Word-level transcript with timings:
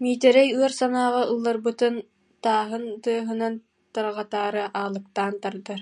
Миитэрэй 0.00 0.48
ыар 0.58 0.72
санааҕа 0.78 1.22
ылларбытын 1.32 1.94
тааһын 2.44 2.84
тыаһынан 3.02 3.54
тарҕатаары 3.94 4.62
аалыктаан 4.80 5.34
тардар. 5.42 5.80